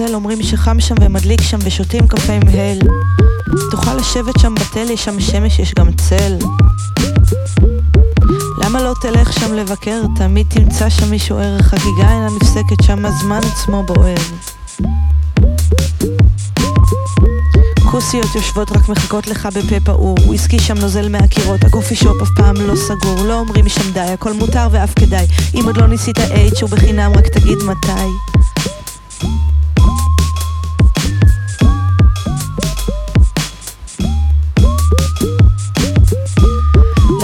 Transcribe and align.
לעזאזל, 0.00 0.14
אומרים 0.14 0.42
שחם 0.42 0.80
שם 0.80 0.94
ומדליק 1.00 1.40
שם 1.40 1.58
ושותים 1.64 2.08
קפה 2.08 2.32
עם 2.32 2.42
הל. 2.48 2.78
תוכל 3.70 3.94
לשבת 3.94 4.38
שם 4.38 4.54
בתל, 4.54 4.90
יש 4.90 5.04
שם 5.04 5.20
שמש, 5.20 5.58
יש 5.58 5.74
גם 5.74 5.92
צל. 5.92 6.36
למה 8.64 8.82
לא 8.82 8.94
תלך 9.00 9.32
שם 9.32 9.54
לבקר? 9.54 10.02
תמיד 10.16 10.46
תמצא 10.48 10.90
שם 10.90 11.10
מישהו 11.10 11.38
ערך, 11.38 11.66
חגיגה 11.66 12.10
אינה 12.10 12.28
נפסקת, 12.36 12.82
שם 12.82 13.04
הזמן 13.04 13.40
עצמו 13.52 13.82
בוער. 13.82 14.14
כוסיות 17.90 18.34
יושבות 18.34 18.72
רק 18.72 18.88
מחכות 18.88 19.26
לך 19.26 19.48
בפה 19.54 19.80
פעור, 19.84 20.16
וויסקי 20.26 20.58
שם 20.58 20.78
נוזל 20.78 21.08
מהקירות, 21.08 21.64
הקופי 21.64 21.96
שופ 21.96 22.22
אף 22.22 22.28
פעם 22.36 22.56
לא 22.56 22.76
סגור, 22.76 23.24
לא 23.24 23.38
אומרים 23.38 23.68
שם 23.68 23.92
די, 23.92 24.00
הכל 24.00 24.32
מותר 24.32 24.68
ואף 24.70 24.92
כדאי, 24.98 25.26
אם 25.54 25.62
עוד 25.64 25.76
לא 25.76 25.86
ניסית 25.86 26.18
אייד 26.18 26.56
שהוא 26.56 26.70
בחינם, 26.70 27.12
רק 27.16 27.26
תגיד 27.26 27.58
מתי. 27.58 28.10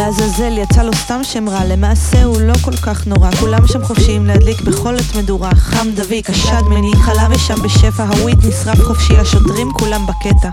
לעזאזל 0.07 0.59
יצא 0.59 0.83
לו 0.83 0.93
סתם 0.95 1.21
שם 1.23 1.49
רע, 1.49 1.65
למעשה 1.65 2.25
הוא 2.25 2.41
לא 2.41 2.53
כל 2.65 2.77
כך 2.77 3.07
נורא, 3.07 3.31
כולם 3.31 3.67
שם 3.67 3.85
חופשיים 3.85 4.27
להדליק 4.27 4.61
בכל 4.61 4.97
עת 4.97 5.17
מדורה, 5.17 5.51
חם 5.55 5.87
דביק, 5.95 6.31
השד 6.31 6.63
מניק, 6.69 6.97
חלב 6.97 7.33
יש 7.33 7.47
שם 7.47 7.55
בשפע, 7.65 8.03
הוויד 8.05 8.39
נשרף 8.47 8.81
חופשי, 8.81 9.17
השוטרים 9.17 9.73
כולם 9.73 10.07
בקטע. 10.07 10.49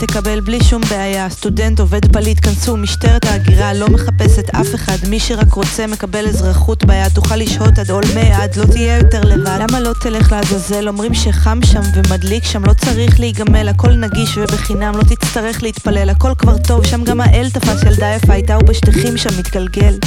תקבל 0.00 0.40
בלי 0.40 0.64
שום 0.64 0.82
בעיה, 0.90 1.30
סטודנט, 1.30 1.80
עובד 1.80 2.12
פליט, 2.12 2.44
כנסו, 2.44 2.76
משטרת 2.76 3.24
ההגירה 3.24 3.74
לא 3.74 3.88
מחפשת 3.88 4.50
אף 4.50 4.74
אחד, 4.74 4.96
מי 5.08 5.20
שרק 5.20 5.52
רוצה 5.52 5.86
מקבל 5.86 6.26
אזרחות 6.26 6.84
ביד, 6.84 7.12
תוכל 7.14 7.36
לשהות 7.36 7.78
עד 7.78 7.90
עולמי 7.90 8.32
עד, 8.32 8.56
לא 8.56 8.64
תהיה 8.64 8.96
יותר 8.96 9.20
לבד. 9.24 9.58
למה 9.60 9.80
לא 9.80 9.92
תלך 10.00 10.32
לעזאזל? 10.32 10.88
אומרים 10.88 11.14
שחם 11.14 11.58
שם 11.64 11.80
ומדליק 11.94 12.44
שם, 12.44 12.64
לא 12.64 12.72
צריך 12.72 13.20
להיגמל, 13.20 13.68
הכל 13.68 13.92
נגיש 13.92 14.38
ובחינם, 14.38 14.96
לא 14.96 15.02
תצטרך 15.02 15.62
להתפלל, 15.62 16.10
הכל 16.10 16.32
כבר 16.38 16.58
טוב, 16.58 16.86
שם. 16.86 17.04
גם 17.04 17.20
האל 17.20 17.50
תפס 17.50 17.82
ילדה 17.82 18.06
יפה, 18.06 18.34
איתה 18.34 18.58
ובשטיחים 18.58 19.16
שם 19.16 19.38
מתגלגל. 19.38 19.98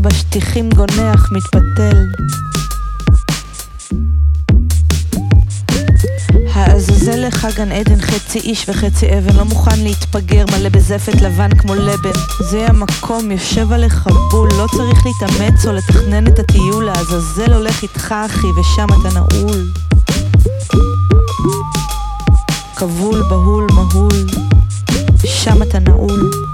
בשטיחים 0.00 0.70
גונח, 0.70 1.32
מתפתל. 1.32 2.06
העזאזל 6.62 7.26
לך 7.26 7.46
גן 7.56 7.72
עדן, 7.72 8.00
חצי 8.00 8.38
איש 8.38 8.68
וחצי 8.68 9.18
אבן, 9.18 9.36
לא 9.36 9.44
מוכן 9.44 9.80
להתפגר, 9.80 10.44
מלא 10.52 10.68
בזפת 10.68 11.20
לבן 11.20 11.48
כמו 11.58 11.74
לבן. 11.74 12.18
זה 12.50 12.66
המקום, 12.66 13.30
יושב 13.30 13.72
עליך 13.72 14.08
בול, 14.30 14.48
לא 14.58 14.66
צריך 14.76 15.06
להתאמץ 15.06 15.66
או 15.66 15.72
לתכנן 15.72 16.26
את 16.26 16.38
הטיול, 16.38 16.88
העזאזל 16.88 17.52
הולך 17.52 17.82
איתך 17.82 18.14
אחי, 18.26 18.46
ושם 18.46 18.86
אתה 18.86 19.14
נעול. 19.14 19.72
כבול, 22.76 23.22
בהול, 23.28 23.66
מהול, 23.72 24.26
שם 25.26 25.62
אתה 25.62 25.78
נעול. 25.78 26.51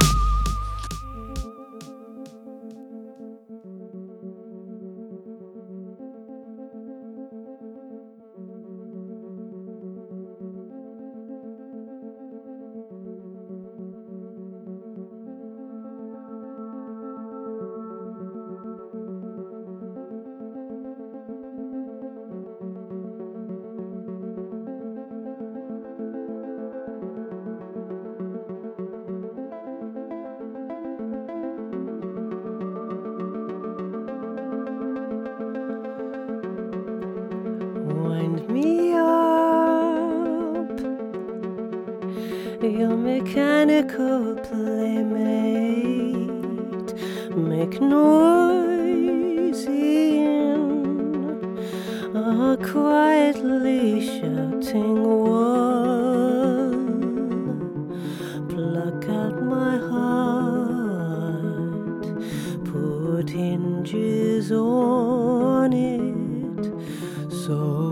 ojos. 67.51 67.88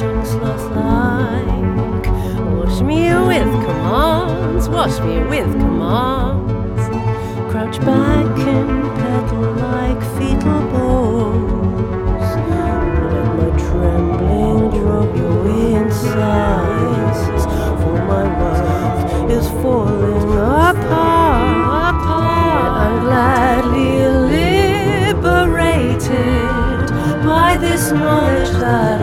Like. 0.00 1.52
Wash 2.56 2.80
me 2.80 3.14
with 3.14 3.52
commands, 3.64 4.68
wash 4.68 4.98
me 5.00 5.18
with 5.24 5.52
commands. 5.52 6.82
Crouch 7.52 7.78
back 7.80 8.38
and 8.38 8.82
pedal 8.96 9.52
like 9.52 10.02
fetal 10.16 10.62
balls. 10.70 12.30
Let 12.48 13.26
my 13.36 13.50
trembling 13.58 14.62
drop 14.70 15.10
your 15.14 15.42
insides, 15.76 17.20
for 17.82 17.96
my 18.06 18.24
world 18.38 19.30
is 19.30 19.48
falling 19.60 20.32
apart. 20.38 21.96
I'm 22.80 22.94
gladly 23.04 23.92
liberated 25.12 25.60
by 27.26 27.50
this 27.60 27.92
knowledge 27.92 28.50
that 28.52 29.01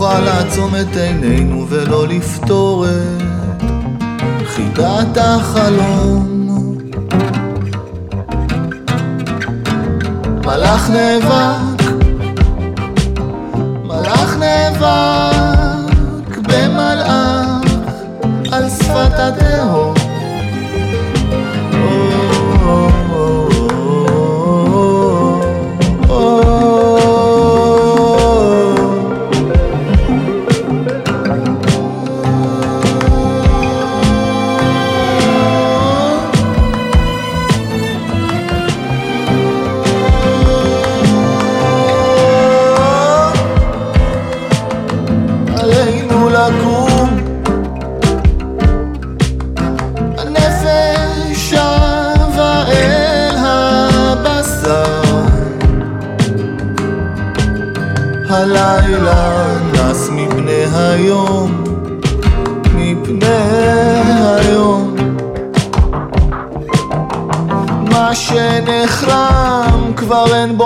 נוכל 0.00 0.20
לעצום 0.20 0.74
את 0.76 0.96
עינינו 0.96 1.66
ולא 1.68 2.08
לפתור 2.08 2.86
את 2.86 4.46
חידת 4.46 5.16
החלום. 5.16 6.48
מלאך 10.46 10.90
נאבק, 10.90 11.82
מלאך 13.84 14.36
נאבק 14.36 16.38
במלאך 16.38 17.72
על 18.52 18.70
שפת 18.70 19.18
התהום. 19.18 19.97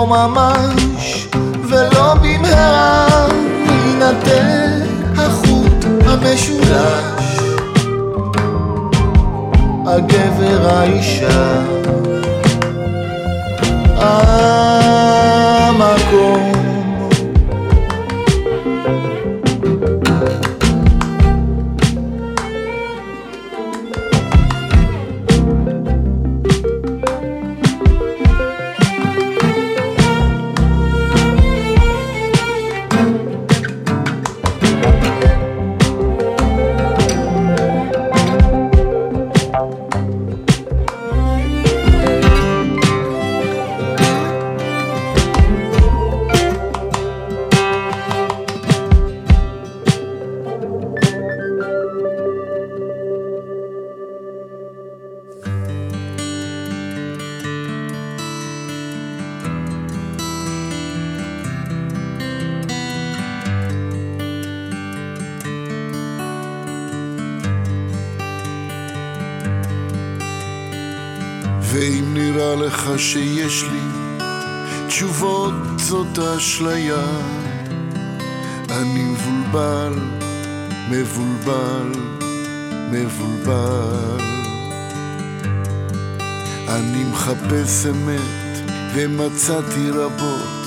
ממש, 0.07 1.27
ולא 1.69 2.13
במהרה 2.13 3.27
יינתן 3.65 4.79
החוט 5.17 5.85
המשולש. 6.05 7.13
הגבר 9.85 10.69
האישה 10.69 11.61
המקום 15.55 16.52
שיש 72.97 73.63
לי 73.63 73.79
תשובות 74.87 75.53
זאת 75.77 76.19
אשליה. 76.19 77.05
אני 78.69 79.03
מבולבל, 79.03 79.93
מבולבל, 80.89 81.91
מבולבל. 82.91 84.17
אני 86.67 87.03
מחפש 87.03 87.85
אמת 87.85 88.61
ומצאתי 88.95 89.89
רבות 89.89 90.63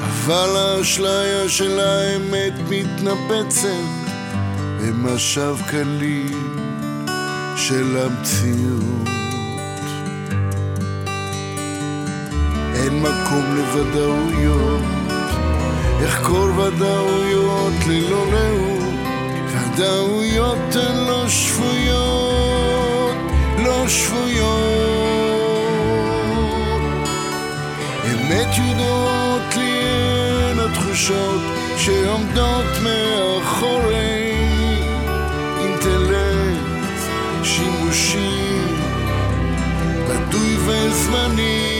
אבל 0.00 0.56
האשליה 0.56 1.48
של 1.48 1.80
האמת 1.80 2.52
מתנפצת. 2.68 4.00
במשב 4.80 5.56
קליל 5.70 6.36
של 7.56 7.96
המציאות 7.96 9.19
מקום 13.00 13.56
לוודאויות, 13.56 14.82
אחקור 16.06 16.48
ודאויות 16.58 17.72
ללא 17.86 18.26
לאות, 18.32 18.94
ודאויות 19.46 20.76
הן 20.76 20.96
לא 21.06 21.28
שפויות, 21.28 23.16
לא 23.58 23.88
שפויות. 23.88 24.90
אמת 28.04 28.48
יודעות 28.58 29.56
לי 29.56 29.80
הן 30.50 30.58
התחושות 30.58 31.40
שעומדות 31.76 32.66
מאחורי 32.82 34.34
אינטלקט 35.60 37.00
שימושי, 37.42 38.58
בדוי 40.08 40.56
וזמני. 40.56 41.79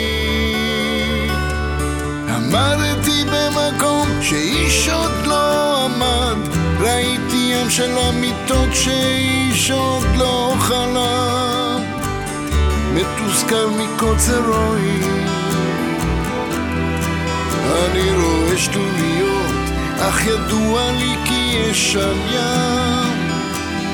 עמדתי 2.53 3.25
במקום 3.25 4.09
שאיש 4.23 4.89
עוד 4.89 5.27
לא 5.27 5.85
עמד. 5.85 6.49
ראיתי 6.81 7.37
ים 7.37 7.71
של 7.71 7.99
אמיתות 7.99 8.69
שאיש 8.75 9.71
עוד 9.71 10.07
לא 10.17 10.55
חלם. 10.59 11.81
מתוסכל 12.95 13.67
מקוצר 13.71 14.43
רואי. 14.47 15.01
אני 17.85 18.11
רואה 18.23 18.59
שלוליות 18.59 19.71
אך 19.99 20.27
ידוע 20.27 20.91
לי 20.93 21.15
כי 21.25 21.57
יש 21.57 21.93
שם 21.93 22.17
ים. 22.33 23.31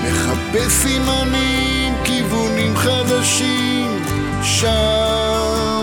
מחפש 0.05 0.73
סימנים, 0.73 1.95
כיוונים 2.05 2.77
חדשים 2.77 4.03
שם. 4.43 5.83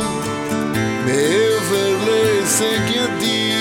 מעבר 1.05 1.52
להישג 2.63 2.89
ידי. 2.89 3.53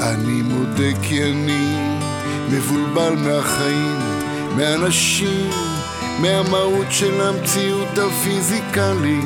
אני 0.00 0.42
מודה 0.42 1.00
כי 1.02 1.22
אני 1.22 1.76
מבולבל 2.50 3.14
מהחיים, 3.16 3.98
מאנשים, 4.56 5.50
מהמהות 6.18 6.86
של 6.90 7.20
המציאות 7.20 7.98
הפיזיקלית. 7.98 9.24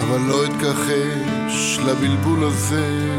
אבל 0.00 0.20
לא 0.28 0.44
אתכחש 0.44 1.78
לבלבול 1.86 2.44
הזה. 2.44 3.10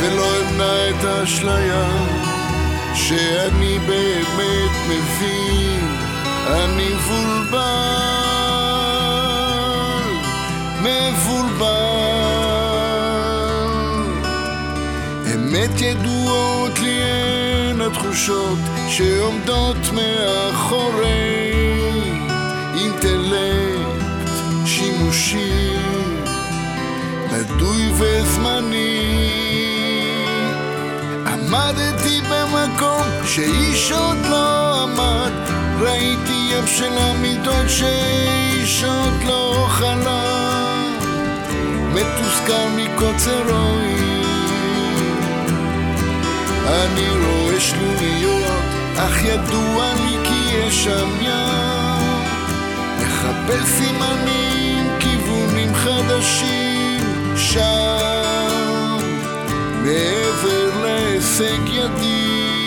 ולא 0.00 0.26
אמנע 0.40 0.90
את 0.90 1.04
האשליה 1.04 1.88
שאני 2.94 3.78
באמת 3.86 4.70
מבין, 4.88 6.07
אני 6.48 6.88
מבולבל, 6.94 7.58
מבולבל. 10.80 11.68
אמת 15.34 15.80
ידועות 15.80 16.78
לי 16.78 17.02
הן 17.02 17.80
התחושות 17.80 18.58
שעומדות 18.88 19.76
מאחורי 19.92 21.42
אינטלקט 22.74 24.32
שימושי, 24.66 25.72
בדוי 27.32 27.92
וזמני. 27.92 29.28
עמדתי 31.26 32.20
במקום 32.30 33.02
שאיש 33.24 33.92
עוד 33.92 34.18
לא 34.30 34.82
עמד 34.82 35.47
ראיתי 35.80 36.50
ים 36.50 36.66
של 36.66 36.98
המידות 36.98 37.68
שאיש 37.68 38.84
עוד 38.84 39.24
לא 39.26 39.66
חלם 39.68 40.98
מתוסכל 41.94 42.68
מקוצר 42.76 43.42
רואי. 43.50 44.22
אני 46.66 47.08
רואה 47.24 47.60
שלוליות 47.60 48.62
אך 48.96 49.24
ידוע 49.24 49.92
לי 49.94 50.16
כי 50.24 50.54
יש 50.54 50.84
שם 50.84 51.08
ים 51.20 52.22
מחפש 53.00 53.68
סימנים, 53.68 54.86
כיוונים 55.00 55.74
חדשים 55.74 57.00
שם. 57.36 58.98
מעבר 59.84 60.82
להישג 60.82 61.68
ידי 61.68 62.57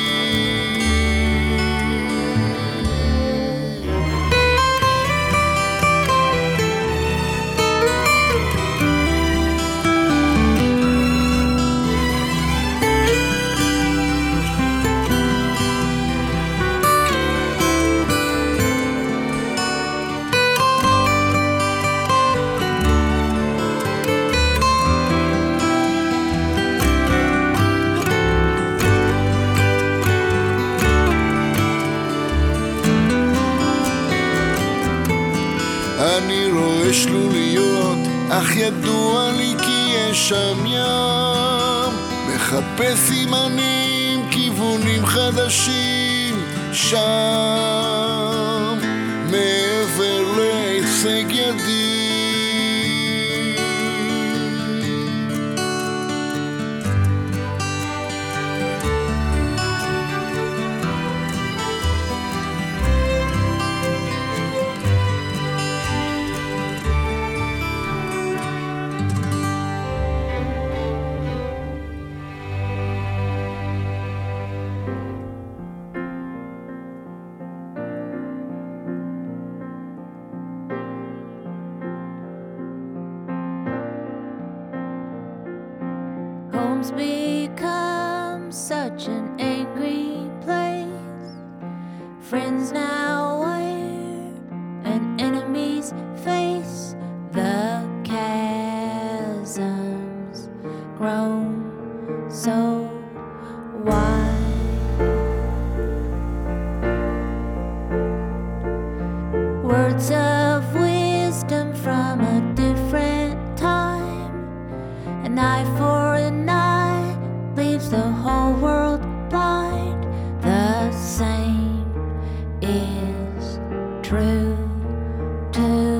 do. 124.42 125.91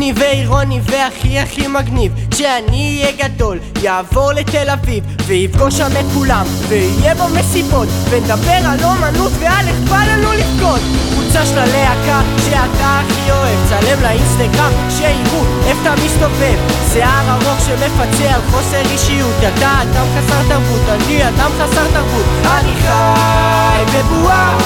ציני 0.00 0.12
ואירוני 0.16 0.80
והכי 0.82 1.38
הכי 1.38 1.66
מגניב 1.66 2.12
כשאני 2.30 3.02
אהיה 3.02 3.28
גדול 3.28 3.58
יעבור 3.82 4.32
לתל 4.32 4.70
אביב 4.70 5.04
ויפגוש 5.26 5.74
שם 5.74 5.90
את 6.00 6.04
כולם 6.14 6.46
ויהיה 6.68 7.14
בו 7.14 7.24
מסיבות 7.28 7.88
ונדבר 8.10 8.60
על 8.64 8.84
אומנות 8.84 9.32
ועל 9.40 9.68
איך 9.68 9.76
בא 9.90 10.04
לנו 10.08 10.32
לבכות. 10.32 10.80
קבוצה 11.10 11.46
של 11.46 11.58
הלהקה 11.58 12.20
שאתה 12.44 13.00
הכי 13.00 13.30
אוהב 13.30 13.58
צלם 13.68 14.02
לאינסטגרם 14.02 14.72
שיראו 14.90 15.44
איפה 15.66 15.80
אתה 15.82 15.94
מסתובב. 16.04 16.58
שיער 16.92 17.30
ארוך 17.30 17.60
שמפצה 17.60 18.34
על 18.34 18.40
חוסר 18.50 18.82
אישיות. 18.92 19.34
אתה 19.38 19.82
אדם 19.82 20.06
חסר 20.16 20.48
תרבות 20.48 20.88
אני 20.88 21.28
אדם 21.28 21.50
חסר 21.58 21.86
תרבות. 21.92 22.26
אני 22.44 22.72
חי 22.82 23.84
בבועה 23.98 24.58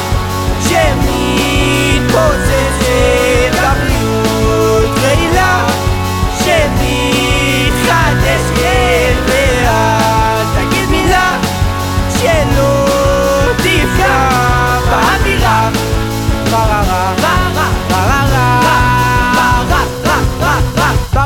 שמתפוצצת 0.61 1.25
בבריאות 3.53 4.04
שמתחדשת 8.39 8.59
ואל 8.59 8.94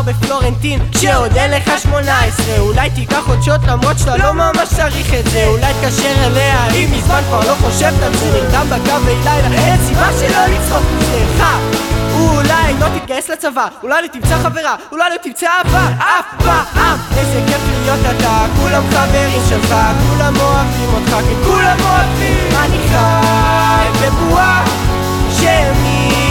בפלורנטין 0.08 0.80
כשעוד 0.92 1.36
אין 1.36 1.50
לך 1.50 1.70
שמונה 1.82 2.20
עשרה. 2.20 2.58
אולי 2.58 2.90
תיקח 2.90 3.28
עוד 3.28 3.42
שוט 3.42 3.60
למרות 3.66 3.98
שאתה 3.98 4.16
לא 4.16 4.32
ממש 4.32 4.68
צריך 4.76 5.14
את 5.14 5.30
זה. 5.30 5.46
אולי 5.46 5.72
תקשר 5.80 6.26
אליה 6.26 6.68
אם 6.74 6.88
מזמן 6.92 7.20
כבר 7.28 7.40
לא 7.40 7.54
חושבת 7.54 8.02
על 8.02 8.14
זה. 8.14 8.30
נרדם 8.32 8.66
בקווי 8.66 9.14
לילה 9.24 9.48
אין 9.52 9.80
סיבה 9.86 10.08
שלא 10.20 10.46
לצחוק 10.46 10.82
מזה 10.96 11.18
אולי 12.20 12.74
לא 12.80 12.86
תתגייס 12.98 13.30
לצבא, 13.30 13.68
אולי 13.82 14.02
לא 14.02 14.06
תמצא 14.08 14.36
חברה, 14.36 14.76
אולי 14.92 15.10
לא 15.10 15.16
תמצא 15.22 15.46
אהבה, 15.46 15.88
אף 15.98 16.24
פעם! 16.44 16.98
איזה 17.16 17.40
כיף 17.46 17.60
להיות 17.82 18.00
אתה, 18.00 18.46
כולם 18.60 18.82
חברים 18.90 19.42
שלך, 19.48 19.74
כולם 20.08 20.36
אוהבים 20.36 20.90
אותך, 20.94 21.16
כי 21.28 21.34
כולם 21.46 21.76
אוהבים 21.80 22.48
אני 22.64 22.78
חי 22.88 23.88
בבועה 24.00 24.64
שמתפוצצת 25.32 26.28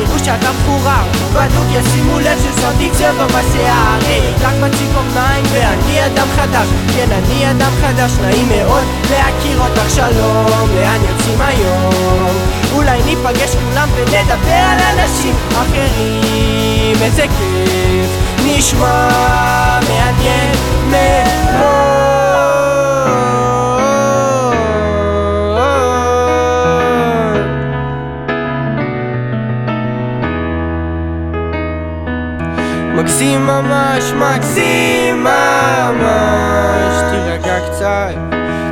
יראו 0.00 0.18
שאתה 0.18 0.50
מחורר 0.52 1.04
בדוק 1.32 1.64
ישימו 1.70 2.18
לב 2.18 2.38
ששמתי 2.38 2.90
צבע 2.92 3.26
בשיער 3.26 3.98
רק 4.42 4.54
בציפורניים 4.62 5.44
ואני 5.52 6.06
אדם 6.06 6.26
חדש. 6.36 6.68
כן 6.96 7.08
אני 7.12 7.50
אדם 7.50 7.70
חדש. 7.80 8.12
נעים 8.20 8.48
מאוד 8.48 8.84
להכיר 9.10 9.60
אותך. 9.60 9.90
שלום 9.94 10.68
לאן 10.74 11.00
יוצאים 11.10 11.40
היום 11.40 12.23
אולי 12.84 13.02
ניפגש 13.02 13.54
כולם 13.54 13.88
ונדבר 13.96 14.52
על 14.52 14.98
אנשים 14.98 15.34
אחרים. 15.50 17.02
איזה 17.02 17.22
כיף 17.22 18.10
נשמע 18.46 19.08
מעניין 19.88 20.54
מגזים 32.96 33.46
ממש, 33.46 34.12
מגזים 34.12 35.24
ממש. 35.24 36.94
תירגע 37.10 37.58
קצת, 37.66 38.14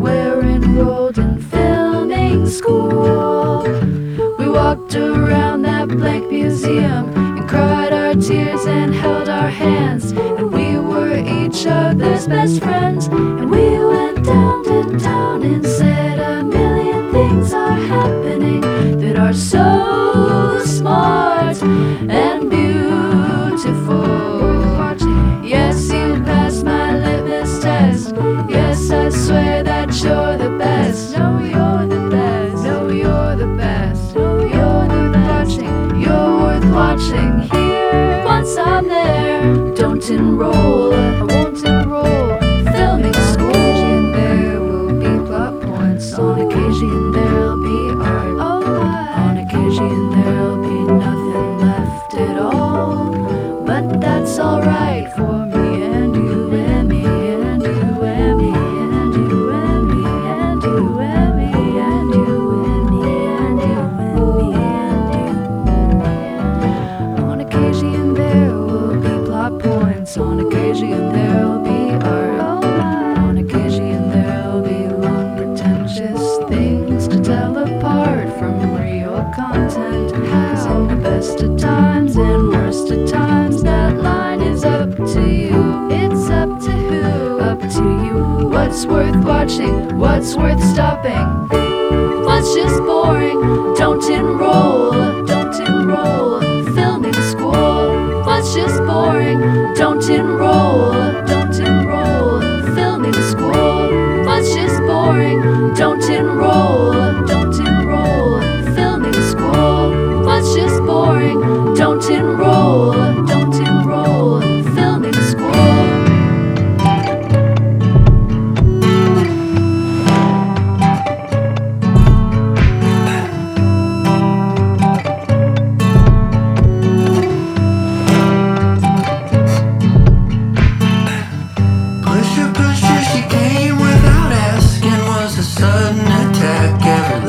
Where 0.00 0.21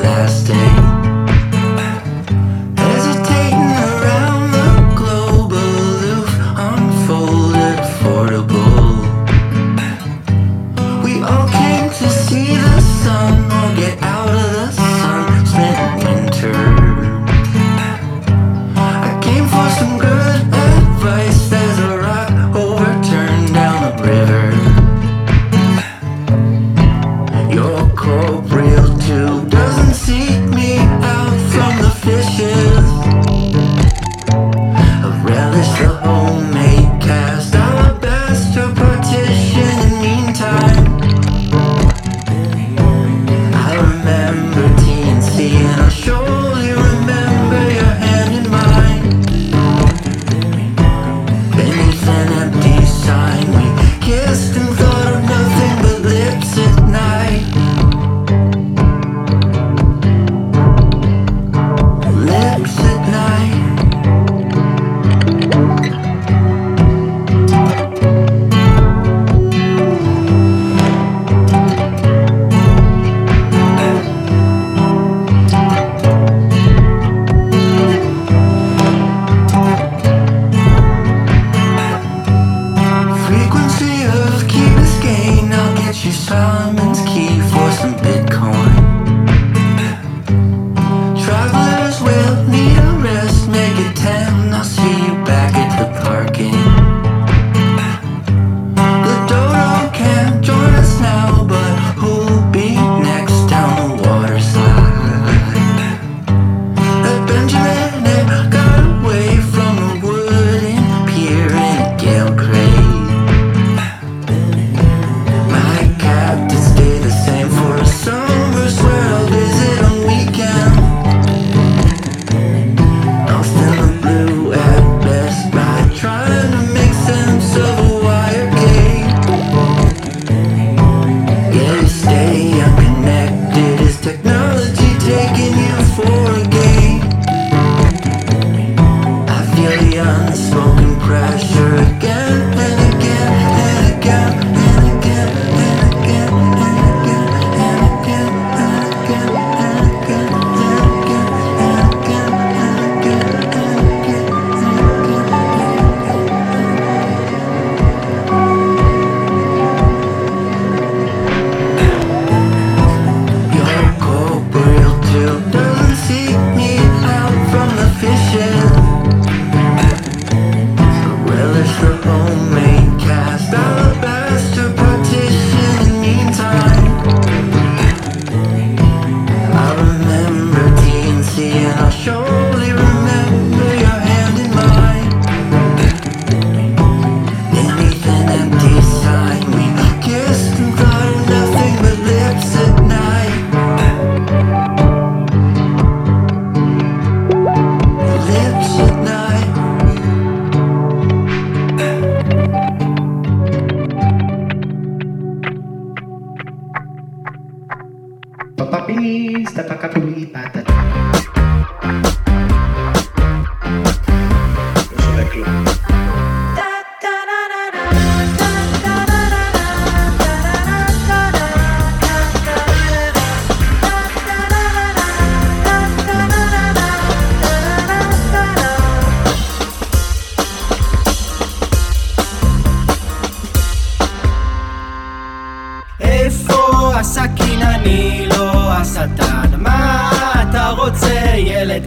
last 0.01 0.47
day. 0.47 0.72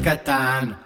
Yucatán. 0.07 0.86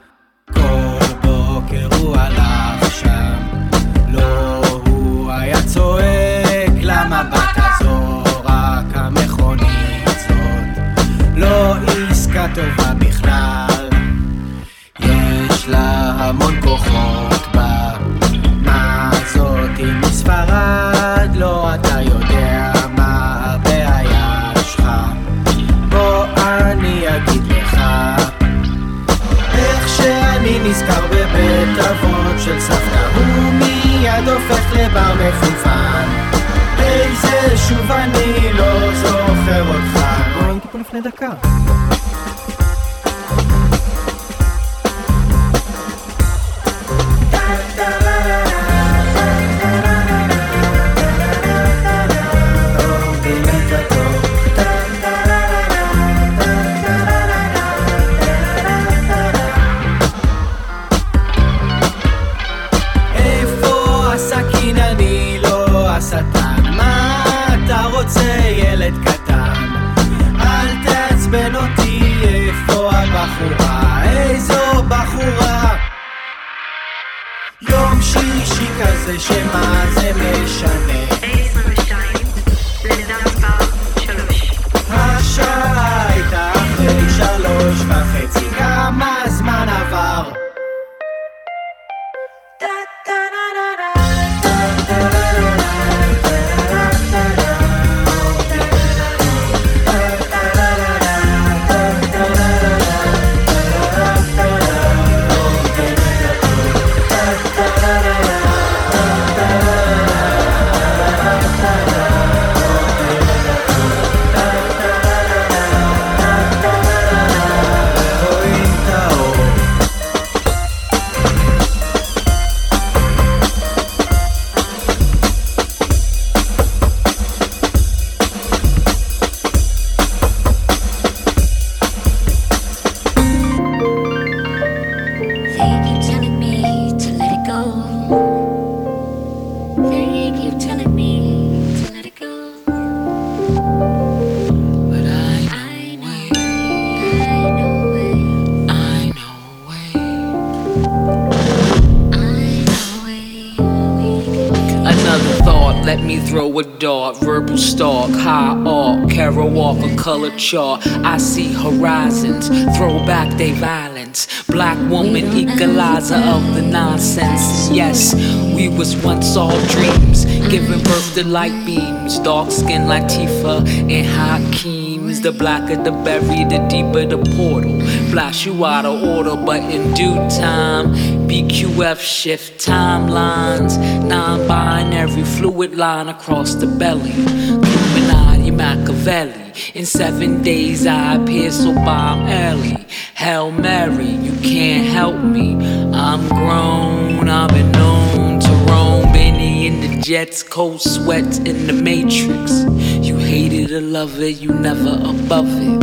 Kerouac, 159.70 159.92
a 159.92 159.96
color 159.96 160.36
chart. 160.36 160.86
I 160.86 161.18
see 161.18 161.52
horizons, 161.52 162.48
throw 162.76 163.04
back 163.06 163.36
they 163.36 163.52
violence. 163.52 164.26
Black 164.44 164.78
woman, 164.90 165.36
equalizer 165.36 166.16
of 166.16 166.54
the 166.54 166.62
nonsense. 166.62 167.70
Yes, 167.70 168.14
we 168.54 168.68
was 168.68 168.96
once 169.02 169.36
all 169.36 169.58
dreams, 169.66 170.24
giving 170.48 170.82
birth 170.82 171.14
to 171.14 171.26
light 171.26 171.64
beams. 171.64 172.18
Dark 172.18 172.50
skin 172.50 172.82
Latifa 172.82 173.66
and 173.90 174.06
Hakeem's. 174.06 175.20
The 175.20 175.32
blacker 175.32 175.76
the 175.76 175.92
berry, 175.92 176.44
the 176.44 176.66
deeper 176.68 177.04
the 177.04 177.18
portal. 177.36 177.80
Flash 178.10 178.46
you 178.46 178.64
out 178.64 178.86
of 178.86 179.02
order, 179.02 179.36
but 179.36 179.62
in 179.62 179.92
due 179.94 180.14
time, 180.30 180.94
BQF 181.28 182.00
shift 182.00 182.64
timelines. 182.64 183.78
Non 184.08 184.46
binary 184.48 185.24
fluid 185.24 185.76
line 185.76 186.08
across 186.08 186.54
the 186.54 186.66
belly. 186.66 187.12
Illuminati 187.12 188.50
Machiavelli. 188.50 189.49
In 189.74 189.86
seven 189.86 190.42
days 190.42 190.86
I 190.86 191.14
appear 191.14 191.50
so 191.50 191.74
bomb 191.74 192.26
early. 192.26 192.86
Hail 193.14 193.50
Mary, 193.50 194.10
you 194.10 194.32
can't 194.40 194.86
help 194.86 195.16
me. 195.22 195.54
I'm 195.92 196.28
grown, 196.28 197.28
I've 197.28 197.50
been 197.50 197.70
known 197.72 198.40
to 198.40 198.48
roam. 198.70 199.12
Benny 199.12 199.66
in 199.66 199.80
the 199.80 200.00
jets, 200.00 200.42
cold 200.42 200.80
sweats 200.80 201.38
in 201.38 201.66
the 201.66 201.72
matrix. 201.72 202.64
You 203.06 203.16
hated 203.16 203.68
to 203.68 203.80
love 203.80 204.20
it, 204.20 204.40
you 204.40 204.52
never 204.52 204.94
above 205.04 205.48
it. 205.48 205.82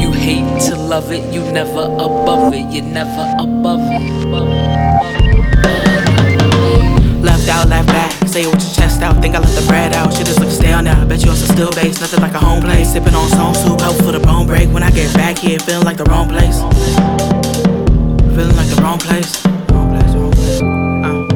You 0.00 0.12
hate 0.12 0.60
to 0.68 0.76
love 0.76 1.12
it, 1.12 1.32
you 1.32 1.40
never 1.52 1.82
above 1.82 2.52
it, 2.52 2.66
you're 2.72 2.84
never 2.84 3.34
above 3.38 3.80
it. 3.82 4.28
Left 7.22 7.48
out, 7.48 7.68
left 7.68 7.88
back. 7.88 8.17
It 8.38 8.46
with 8.46 8.62
your 8.62 8.74
chest 8.74 9.02
out. 9.02 9.20
Think 9.20 9.34
I 9.34 9.40
let 9.40 9.50
the 9.50 9.66
bread 9.66 9.92
out. 9.94 10.14
Shit 10.14 10.28
is 10.28 10.38
looking 10.38 10.54
stale 10.54 10.80
now. 10.80 11.02
I 11.02 11.04
bet 11.04 11.24
you 11.24 11.30
on 11.30 11.36
some 11.36 11.56
still 11.56 11.72
base. 11.72 12.00
Nothing 12.00 12.20
like 12.20 12.34
a 12.34 12.38
home 12.38 12.62
place. 12.62 12.92
Sipping 12.92 13.14
on 13.14 13.28
stone 13.28 13.54
soup. 13.54 13.80
Help 13.80 13.96
for 13.96 14.12
the 14.12 14.20
bone 14.20 14.46
break. 14.46 14.68
When 14.70 14.84
I 14.84 14.90
get 14.92 15.12
back 15.14 15.38
here, 15.38 15.58
feeling 15.58 15.84
like 15.84 15.96
the 15.96 16.04
wrong 16.04 16.28
place. 16.28 16.62
Feeling 18.38 18.54
like 18.54 18.70
the 18.70 18.78
wrong 18.80 18.98
place. 18.98 19.42
Uh. 19.42 21.26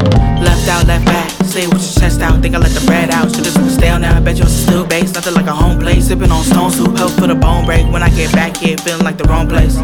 Left 0.47 0.69
out, 0.69 0.87
left 0.87 1.05
back. 1.07 1.31
Say 1.45 1.65
it 1.65 1.75
with 1.75 1.83
your 1.83 2.07
chest 2.07 2.21
out. 2.21 2.41
Think 2.41 2.55
I 2.55 2.59
let 2.59 2.71
the 2.71 2.87
bread 2.87 3.11
out. 3.11 3.35
Shit 3.35 3.47
is 3.47 3.57
looking 3.57 3.71
stale 3.71 3.99
now. 3.99 4.17
I 4.17 4.21
bet 4.21 4.39
you 4.39 4.45
on 4.45 4.51
some 4.51 4.67
still 4.69 4.87
base. 4.87 5.13
Nothing 5.13 5.35
like 5.35 5.47
a 5.47 5.55
home 5.55 5.81
place. 5.81 6.07
Sipping 6.07 6.31
on 6.31 6.45
stone 6.45 6.71
soup. 6.71 6.97
Help 6.97 7.11
for 7.19 7.27
the 7.27 7.35
bone 7.35 7.65
break. 7.65 7.91
When 7.91 8.05
I 8.05 8.11
get 8.11 8.31
back 8.33 8.57
here, 8.57 8.79
feeling 8.79 9.03
like 9.03 9.19
the 9.19 9.25
wrong 9.25 9.49
place. 9.49 9.75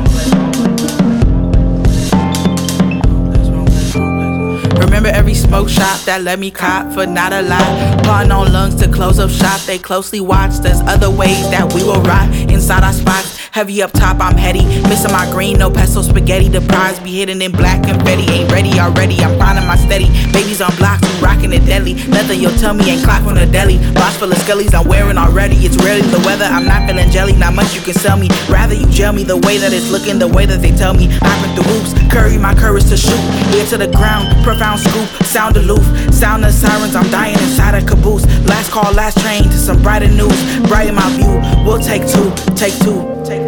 Remember 4.76 5.08
every 5.08 5.34
smoke 5.34 5.68
shop 5.68 6.00
that 6.02 6.22
let 6.22 6.38
me 6.38 6.50
cop 6.50 6.92
for 6.92 7.06
not 7.06 7.32
a 7.32 7.42
lot. 7.42 8.04
Plotting 8.04 8.32
on 8.32 8.52
lungs 8.52 8.74
to 8.76 8.88
close 8.88 9.18
up 9.18 9.30
shop. 9.30 9.60
They 9.62 9.78
closely 9.78 10.20
watch. 10.20 10.56
There's 10.58 10.80
other 10.82 11.10
ways 11.10 11.48
that 11.50 11.72
we 11.72 11.82
will 11.82 12.02
rot 12.02 12.34
inside 12.50 12.82
our 12.82 12.92
spots. 12.92 13.38
Heavy 13.59 13.82
up 13.82 13.90
top, 13.90 14.20
I'm 14.20 14.36
heady. 14.36 14.62
Missing 14.86 15.11
my 15.11 15.28
green, 15.32 15.59
no 15.59 15.68
pesto 15.68 16.00
spaghetti. 16.00 16.46
The 16.46 16.61
prize 16.61 17.00
be 17.00 17.11
hidden 17.11 17.42
in 17.42 17.50
black 17.50 17.88
and 17.88 17.98
confetti. 17.98 18.22
Ain't 18.30 18.52
ready 18.52 18.78
already, 18.78 19.18
I'm 19.18 19.36
finding 19.36 19.66
my 19.66 19.74
steady. 19.74 20.06
Babies 20.30 20.61
on 20.61 20.70
blocks, 20.76 21.02
we 21.02 21.18
rocking 21.18 21.52
it 21.52 21.66
deadly. 21.66 21.94
Nothing 22.06 22.38
you'll 22.38 22.54
tell 22.62 22.72
me 22.72 22.88
ain't 22.88 23.02
clock 23.02 23.24
from 23.24 23.34
the 23.34 23.46
deli. 23.46 23.78
Box 23.94 24.16
full 24.16 24.30
of 24.30 24.38
skellies, 24.38 24.72
I'm 24.78 24.86
wearing 24.86 25.18
already. 25.18 25.56
It's 25.66 25.74
rarely 25.82 26.06
the 26.06 26.22
weather, 26.22 26.44
I'm 26.44 26.66
not 26.66 26.86
feeling 26.86 27.11
jelly. 27.11 27.32
Not 27.32 27.52
much 27.52 27.74
you 27.74 27.80
can 27.80 27.94
sell 27.94 28.16
me. 28.16 28.28
Rather 28.48 28.74
you 28.74 28.86
gel 28.94 29.12
me 29.12 29.24
the 29.24 29.38
way 29.38 29.59
that 29.59 29.72
it's 29.72 29.90
looking, 29.90 30.20
the 30.20 30.28
way 30.28 30.46
that 30.46 30.62
they 30.62 30.70
tell 30.70 30.94
me. 30.94 31.09
Been 31.09 31.50
through 31.59 31.66
hoops, 31.66 31.98
curry 32.14 32.38
my 32.38 32.54
courage 32.54 32.86
to 32.90 32.96
shoot. 32.96 33.18
Ear 33.59 33.66
to 33.74 33.76
the 33.76 33.90
ground, 33.90 34.30
profound 34.44 34.78
scoop, 34.78 35.09
sound 35.26 35.56
aloof. 35.56 35.82
Sound 36.14 36.44
of 36.44 36.54
sirens, 36.54 36.94
I'm 36.94 37.11
dying 37.11 37.34
inside 37.34 37.74
a 37.74 37.84
caboose. 37.84 38.24
Last 38.46 38.70
call, 38.70 38.92
last 38.94 39.18
train 39.18 39.42
to 39.42 39.59
some 39.59 39.82
brighter 39.82 40.06
news. 40.06 40.38
Brighten 40.68 40.94
my 40.94 41.11
view, 41.18 41.42
we'll 41.66 41.82
take 41.82 42.06
two, 42.06 42.30
take 42.54 42.78
two, 42.86 43.17
Left 43.28 43.44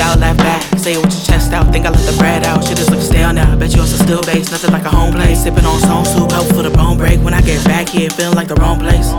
out, 0.00 0.18
left 0.18 0.38
back. 0.38 0.62
Say 0.78 0.94
it 0.94 1.04
with 1.04 1.14
your 1.14 1.24
chest 1.24 1.52
out. 1.52 1.72
Think 1.72 1.86
I 1.86 1.90
left 1.90 2.06
the 2.06 2.16
bread 2.18 2.44
out. 2.44 2.64
Shit 2.64 2.76
just 2.76 2.90
look 2.90 3.00
stale 3.00 3.32
now. 3.32 3.54
Bet 3.56 3.72
you 3.72 3.82
also 3.82 3.96
still 3.96 4.22
base. 4.22 4.50
Nothing 4.50 4.72
like 4.72 4.84
a 4.84 4.90
home 4.90 5.12
place. 5.12 5.44
Sipping 5.44 5.64
on 5.64 5.78
stone 5.78 6.04
soup. 6.04 6.32
Help 6.32 6.48
for 6.48 6.62
the 6.62 6.70
bone 6.70 6.98
break. 6.98 7.20
When 7.20 7.34
I 7.34 7.40
get 7.40 7.64
back 7.66 7.88
here, 7.88 8.10
feeling 8.10 8.34
like 8.34 8.48
the 8.48 8.56
wrong 8.56 8.80
place. 8.80 9.12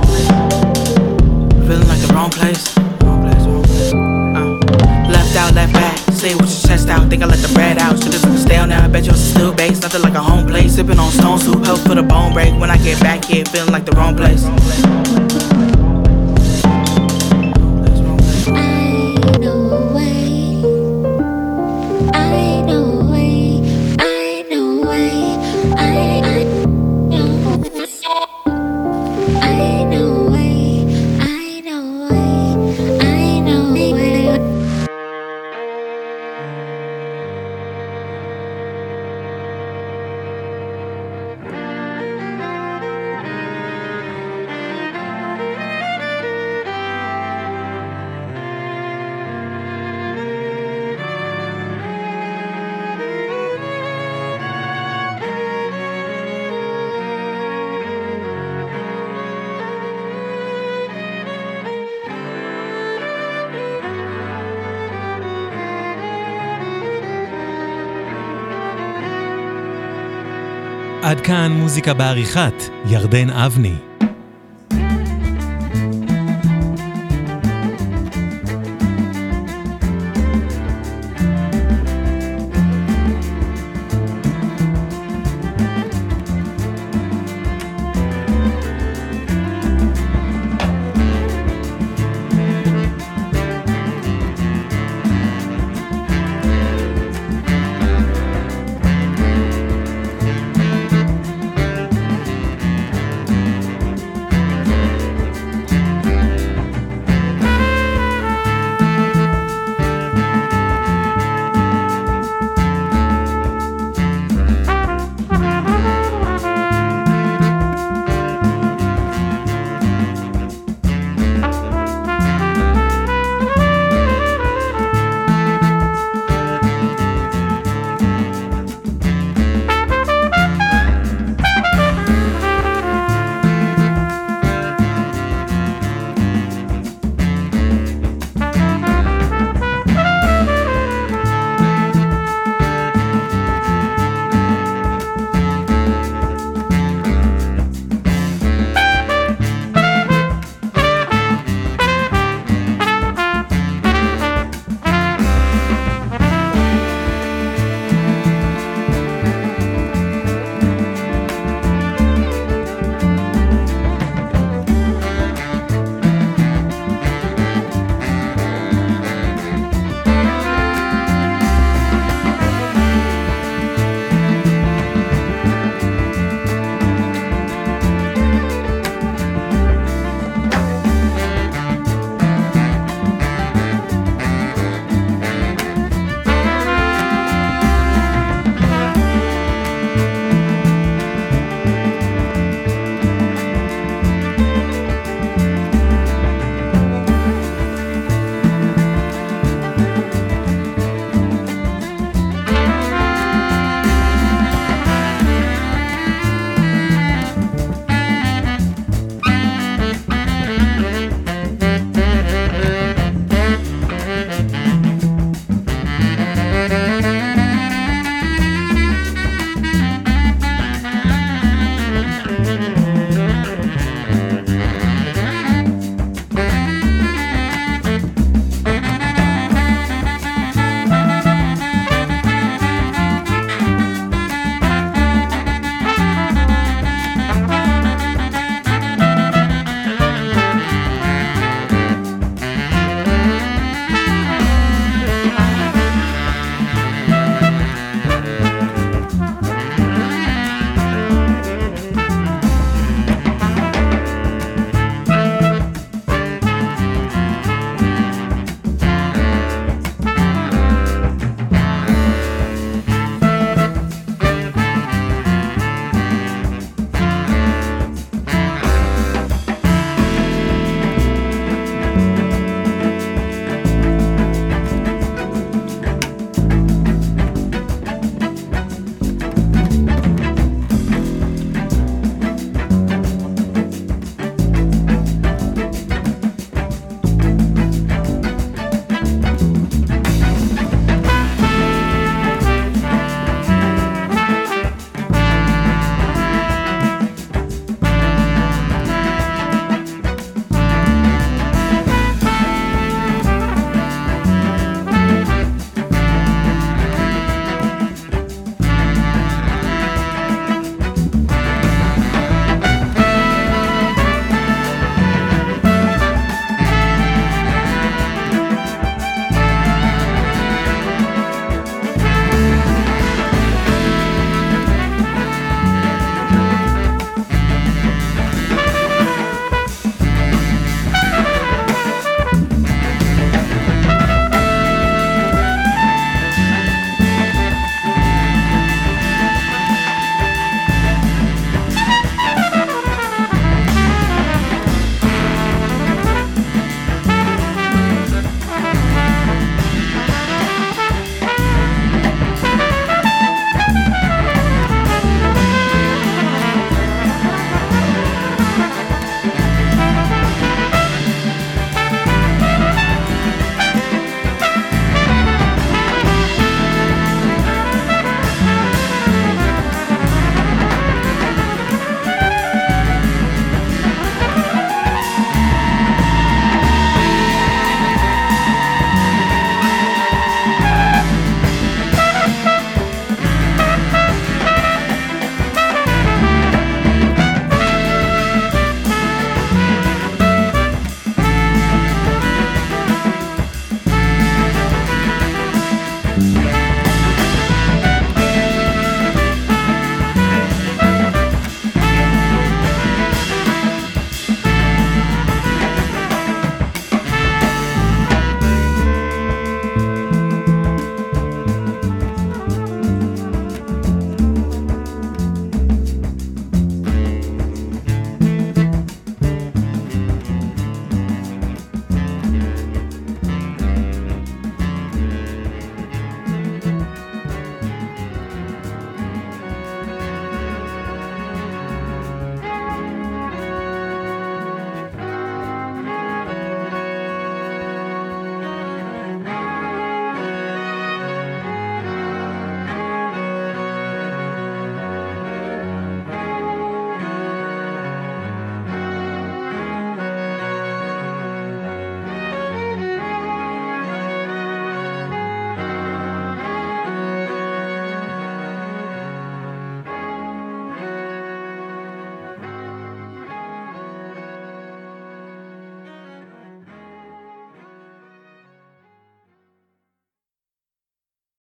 Feeling 1.68 1.88
like 1.88 2.02
the. 2.02 2.08
Wrong 2.18 2.32
place, 2.32 2.74
out, 5.38 5.54
left 5.54 5.74
back. 5.74 5.98
Say 6.14 6.32
it 6.32 6.42
with 6.42 6.50
your 6.50 6.70
chest 6.70 6.90
out. 6.90 7.10
Think 7.10 7.24
I 7.24 7.28
let 7.28 7.40
the 7.40 7.54
bread 7.54 7.78
out. 7.78 8.02
Shit 8.02 8.12
just 8.12 8.26
look 8.26 8.38
stale 8.38 8.68
now. 8.68 8.84
I 8.84 8.88
bet 8.88 9.06
you 9.06 9.12
also 9.12 9.24
still 9.24 9.54
base. 9.54 9.82
Nothing 9.82 10.02
like 10.02 10.16
a 10.16 10.22
home 10.22 10.48
place. 10.48 10.76
Sipping 10.76 11.00
on 11.00 11.12
stone 11.12 11.40
soup. 11.40 11.64
Help 11.66 11.80
for 11.80 11.96
the 11.96 12.04
bone 12.04 12.34
break. 12.34 12.54
When 12.60 12.72
I 12.72 12.78
get 12.78 13.00
back 13.00 13.26
here, 13.26 13.46
feeling 13.46 13.72
like 13.72 13.86
the 13.86 13.96
wrong 13.96 14.16
place. 14.18 15.27
כאן 71.28 71.52
מוזיקה 71.52 71.94
בעריכת 71.94 72.54
ירדן 72.90 73.30
אבני. 73.30 73.97